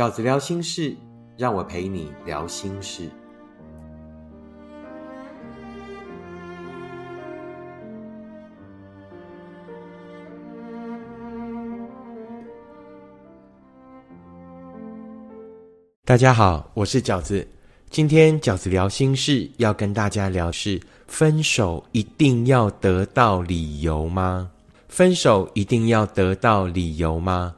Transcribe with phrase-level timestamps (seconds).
[0.00, 0.96] 饺子聊心事，
[1.36, 3.06] 让我陪你聊心事。
[16.06, 17.46] 大家好，我是饺子。
[17.90, 24.50] 今天饺子聊心事，要跟大家聊是分手一定要得到理由吗？
[24.88, 27.54] 分手一定要得到理由吗？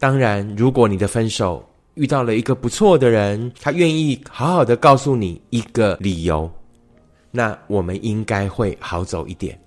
[0.00, 1.62] 当然，如果你的分手
[1.92, 6.50] 遇到了一个不错的人，他愿意好好的告诉你一个理由，
[7.30, 9.60] 那我们应该会好走一点。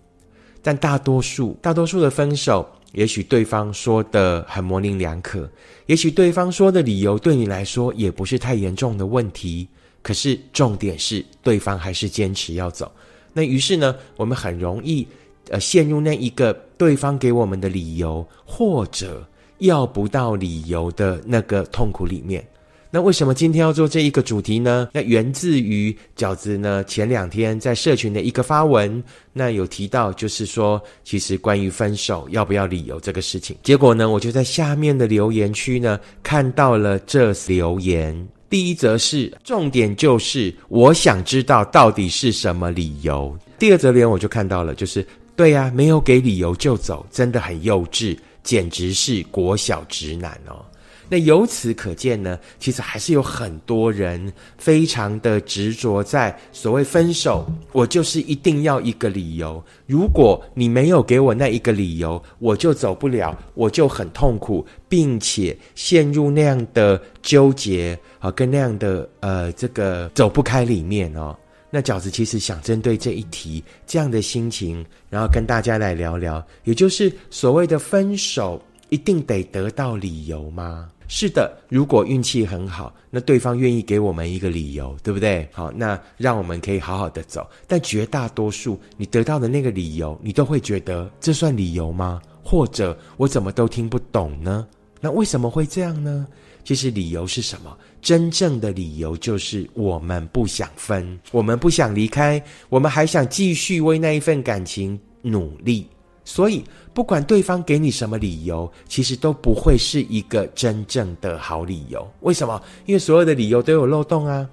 [0.64, 5.48] 但大多数大多数的分手，也许对方说的很模棱两可，
[5.86, 9.68] 也许对方说的理由对你来说也不是太严重的问题，
[10.02, 12.92] 可是重点是对方还是坚持要走。
[13.34, 15.08] 那于是呢，我们很容易。
[15.50, 19.28] 呃，陷入那一个对方给我们的理由，或者
[19.64, 22.46] 要不到理由的那个痛苦里面。
[22.92, 24.88] 那为什么今天要做这一个主题呢？
[24.94, 33.56] 那源自于饺子呢前两天在社群的一个发文，那有提到就是说，其实关于分手要不要理由这个事情。
[33.64, 38.28] 结果呢，我就在下面的留言区呢看到了这留言。
[38.50, 43.36] 第一则是重点就是我想知道到底是什么理由。
[43.58, 45.04] 第二则留言我就看到了，就是。
[45.36, 50.66] 对呀，没有给理由就走，真的很幼稚，简直是国小直男哦。
[51.10, 59.64] 那由此可见呢，其实还是有很多人非常的执着在所谓分手，我就是一定要一个理由。
[59.86, 71.38] 如果你没有给我那一个理由，我就走不了，我就很痛苦，并且陷入那样的纠结啊，跟那样的呃这个走不开里面哦。
[71.76, 80.88] 那饺子其实想针对这一题这样的心情，然后跟大家来聊聊，也就是所谓的分手一定得得到理由吗？
[81.08, 85.50] 是的，如果运气很好，那对方愿意给我们一个理由，对不对？
[85.52, 87.50] 好，那让我们可以好好的走。
[87.68, 92.22] 但绝大多数你得到的那个理由，你都会觉得这算理由吗？
[92.44, 94.68] 或者我怎么都听不懂呢？
[95.02, 96.28] 那为什么会这样呢？
[96.64, 97.76] 其实理由是什么？
[98.04, 105.88] 真正的理由就是我们不想分，我们不想离开，我们还想继续为那一份感情努力。
[106.26, 106.64] 所以，
[106.94, 112.06] 不管对方给你什么理由，其实都不会是一个真正的好理由。
[112.22, 112.62] 为什么？
[112.86, 114.48] 因为所有的理由都有漏洞啊！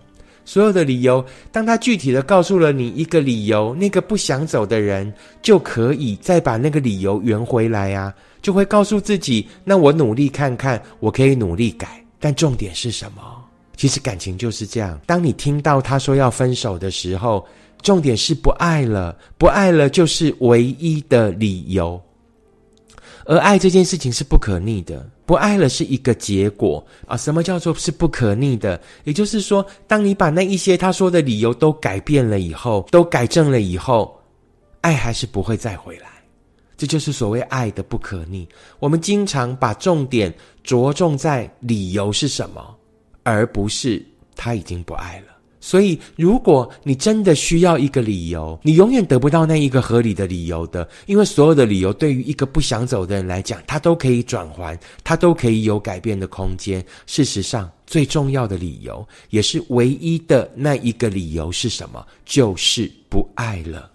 [0.44, 5.12] 所有的理由，当他具体的告诉了你一个理由，那个不想走的人
[5.42, 8.12] 就可以再把那个理由圆回来啊，
[8.42, 12.04] 就会告诉自己：那我努力看看，我可以努力改。
[12.18, 13.22] 但重点是什么？
[13.80, 15.00] 其实感情就是这样。
[15.06, 17.42] 当你听到他说要分手的时候，
[17.80, 21.98] 重点是不爱了，不爱了就是唯一的理由。
[23.24, 27.16] 而爱这件事情是不可逆的，不爱了是一个结果啊。
[27.16, 28.78] 什么叫做是不可逆的？
[29.04, 34.14] 也就是说，当你把那一些他说的理由都改变了以后，都改正了以后，
[34.82, 36.10] 爱还是不会再回来。
[36.76, 38.46] 这就是所谓爱的不可逆。
[38.78, 40.30] 我们经常把重点
[40.62, 42.76] 着重在理由是什么，
[43.22, 44.04] 而不是
[44.34, 45.26] 他已经不爱了。
[45.62, 56.82] 所以，如果你真的需要一个理由，你永远得不到那一个合理的理由的，因为所有的理由对于一个不想走的人来讲，他都可以转还，他都可以有改变的空间。
[57.06, 62.06] 事实上，最重要的理由，也是唯一的那一个理由是什么？
[62.24, 63.90] 就是不爱了。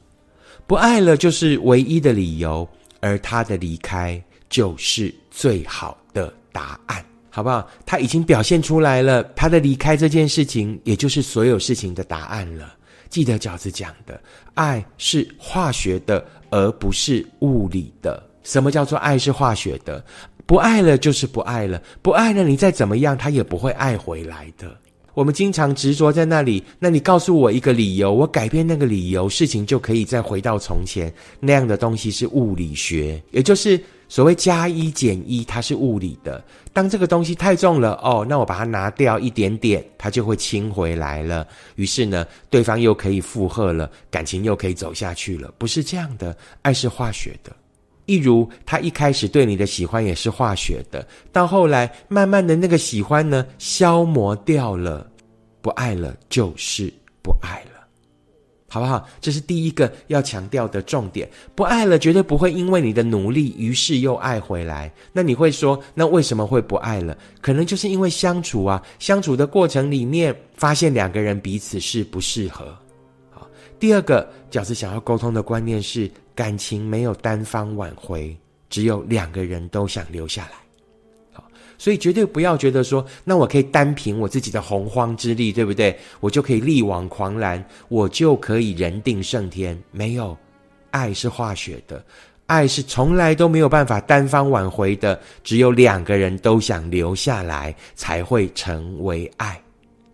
[0.68, 2.68] 不爱了就是唯一的理由，
[3.00, 7.04] 而他的离开就是最好的答案，
[7.36, 7.68] 好不好？
[7.86, 12.74] 他已经表现出来了，他的离开这件事情，也就是所有事情的答案了。
[13.10, 14.18] 记得饺子讲的，
[14.54, 18.24] 爱是化学的，而不是物理的。
[18.44, 20.02] 什么叫做爱是化学的？
[20.46, 24.74] 不爱了就是不爱了，不爱了，你再怎么样，他也不会爱回来的。
[25.14, 31.14] 我们经常执着在那里，那你告诉我一个理由，我改变那个理由，事情就可以再回到从前。
[31.42, 33.78] 那样的东西是物理学，也就是
[34.08, 36.44] 所谓加一减一，它是物理的。
[36.72, 41.48] 当这个东西太重了，哦，那我把它拿掉一点点，它就会轻回来了。
[41.76, 45.54] 于是呢，对方又可以附和了，感情又可以走下去了。
[45.58, 47.56] 不是这样的，爱是化学的。
[48.06, 55.10] 一如他一开始对你的喜欢也是化学的，到后来慢慢的那个喜欢呢消磨掉了，
[55.60, 56.94] 不爱了就是
[57.24, 57.75] 不爱了，
[58.76, 59.08] 好不好？
[59.22, 61.30] 这是第一个要强调的重点。
[61.56, 64.92] 不爱了绝对不会因为你的努力，于是又爱回来。
[65.14, 67.18] 那你会说，那为什么会不爱了？
[67.40, 72.78] 可能就是因为相处啊，相处的过程里面发现两个人彼此是不适合。
[73.32, 73.48] 好，
[73.80, 76.12] 第二个饺子想要沟通的观念是。
[76.36, 78.38] 感情没有单方挽回，
[78.70, 80.65] 只有两个人都想留下来。
[81.78, 85.98] 所以绝对不要觉得说，那我可以单凭我自己的洪荒之力，对不对？
[86.20, 89.78] 我就可以力挽狂澜，我就可以人定胜天。
[89.92, 90.38] 没有，
[90.92, 92.04] 爱是化学的，
[92.46, 99.62] 爱是从来都没有办法单方挽回的，只有两个人都想留下来，才会成为爱。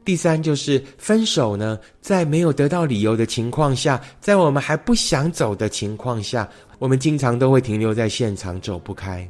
[0.03, 6.49] 第三就是分手呢，在没有得到理由的情况下，在我们还不想走的情况下，
[6.79, 9.29] 我们经常都会停留在现场，走不开。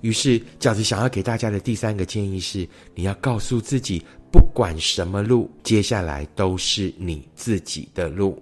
[0.00, 8.40] 于是，饺子想要给大家的第三个建议是：你要告诉自己，不管什么路，接下来都是你自己的路。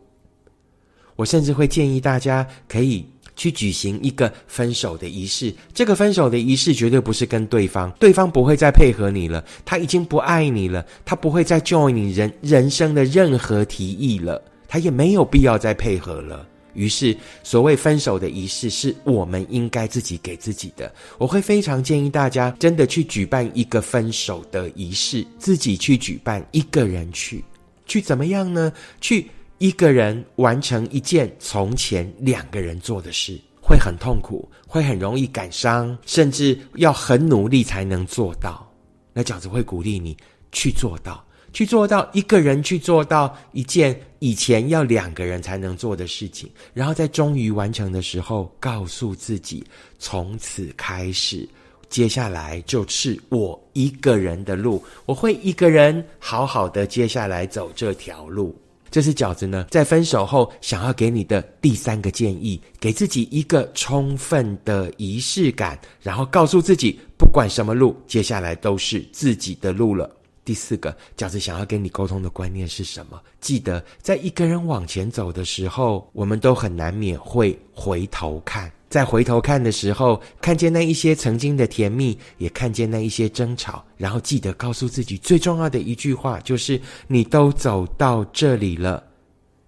[1.15, 5.55] 我甚至会建议大家可以去举行一个分手的仪式。
[5.73, 16.47] 这个分手的仪式绝对不是跟对方，对方不会再配合你了，他已经不爱你了，他不会再 join 你人人生的任何提议了，他也没有必要再配合了。
[16.77, 20.95] 于是，所谓分手的仪式是我们应该自己给自己的。
[21.19, 27.43] 我会非常建议大家真的去举办一个分手的仪式，自己去举办，一个人去，
[27.87, 28.73] 去怎么样呢？
[29.01, 29.27] 去
[29.59, 38.71] 一个人完成一件从前两个人做的事，会很痛苦，会很容易感伤，甚至要很努力才能做到。
[39.15, 40.15] 那饺子会鼓励你
[40.53, 41.26] 去做到。
[41.57, 49.65] 去做到一个人去做到一件以前要两个人才能做的事情，然后在终于完成的时候，告诉自己，
[49.99, 51.49] 从此开始，
[51.89, 58.55] 接下来就是我一个人的路，我会一个人好好的接下来走这条路。
[58.91, 70.11] 这是饺子呢，在分手后想要给你的第三个建议，给自己一个充分的仪式感，然后告诉自己，不管什么路，接下来都是自己的路了。
[70.47, 73.21] 第四个，饺子想要跟你沟通的观念是什么？
[73.41, 78.71] 记得，在一个人往前走的时候，我们都很难免会回头看。
[78.89, 89.03] 在回头看的时候，看见那一些曾经的甜蜜，也看见那一些争吵，然后记得告诉自己最重要的一句话，就是你都走到这里了，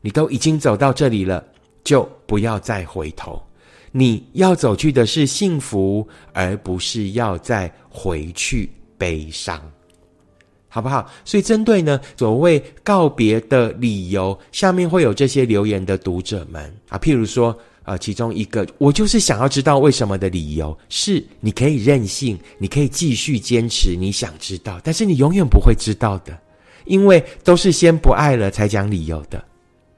[0.01, 1.45] 你都已经走到这里了，
[1.83, 3.43] 就不要再回头。
[3.91, 9.61] 你要走去的是幸福，而不是要再回去悲伤。
[10.79, 11.11] 好不好？
[11.25, 26.39] 所以针对呢，所谓告别的理由，下面会有这些留言的读者们啊，譬如说，呃，其中一个，我就是想要知道为什么的理由，是你可以任性，你可以继续坚持你想知道，但是你永远不会知道的，
[26.85, 29.45] 因为都是先不爱了才讲理由的。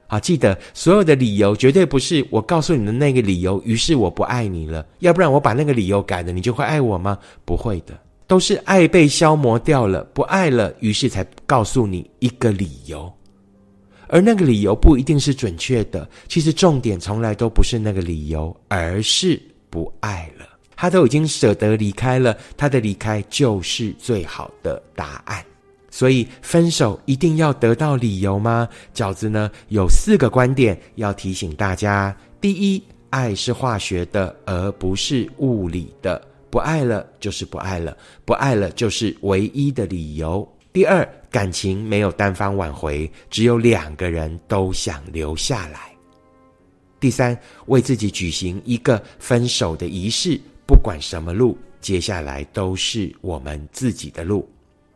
[0.07, 7.19] 好，记得所有的理由绝对不是我告诉你的那个理由，于是我不爱你了，要不然我把那个理由改了，你就会爱我吗？
[7.45, 7.93] 不会的。
[8.31, 13.11] 都是爱被消磨掉了，不爱了，于是才告诉你一个理由，
[14.07, 16.09] 而那个理由不一定是准确的。
[16.29, 19.37] 其实重点从来都不是那个理由，而是
[19.69, 20.45] 不爱了。
[20.77, 25.43] 他都已经舍得离开了，他的离开就是最好的答案。
[25.89, 28.65] 所以分手一定要得到理由吗？
[28.93, 36.30] 饺子呢有四个观点要提醒大家：第一，爱是化学的，而不是物理的。
[36.51, 40.47] 不爱了就是不爱了，不爱了就是唯一的理由。
[40.73, 45.91] 第二，感情没有单方挽回，只有两个人都想留下来。
[46.99, 54.47] 第三，为自己举行一个分手的仪式，不管什么路，接下来都是我们自己的路。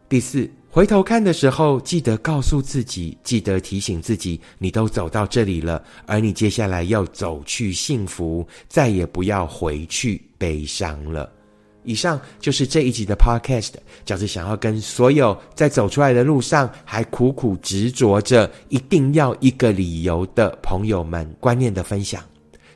[0.07, 11.31] 第四，回头看的时候，记得告诉自己，记得提醒自己，你都走到这里了，而你接下来要走去幸福，再也不要回去悲伤了。
[11.85, 13.73] 以上就是这一集的 Podcast，
[14.05, 22.23] 饺子想要跟所有在走出来的路上还苦苦执着着一定要一个理由的朋友们观念的分享，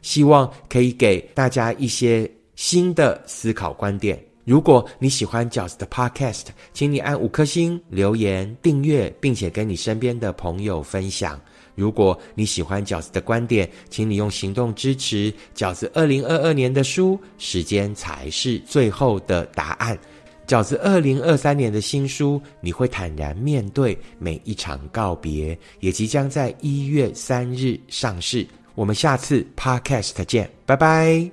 [0.02, 4.18] 希望可以给大家一些新的思考观点。
[4.46, 11.40] 如果你喜欢饺子的 Podcast，请你按五颗星、留言、订阅，并且跟你身边的朋友分享。
[11.80, 17.18] 如果你喜欢饺子的观点，请你用行动支持饺子二零二二年的书。
[17.38, 19.98] 时间才是最后的答案。
[20.46, 28.46] 饺子二零二三年的新书，你会坦然面对每一场告别，也即将在一月三日上市。
[28.76, 31.32] 我们下次 Podcast 见，拜拜。